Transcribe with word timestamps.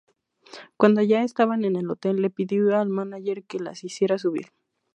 Cuando 0.77 1.03
ya 1.03 1.21
estaban 1.21 1.63
en 1.63 1.75
el 1.75 1.87
hotel, 1.91 2.23
le 2.23 2.31
pidió 2.31 2.75
al 2.75 2.89
mánager 2.89 3.43
que 3.43 3.59
las 3.59 3.83
hiciera 3.83 4.17
subir. 4.17 4.47